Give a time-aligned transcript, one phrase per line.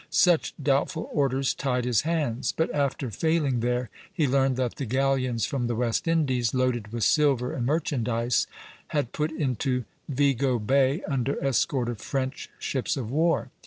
[0.09, 5.45] Such doubtful orders tied his hands; but after failing there, he learned that the galleons
[5.45, 8.47] from the West Indies, loaded with silver and merchandise,
[8.87, 13.51] had put into Vigo Bay under escort of French ships of war.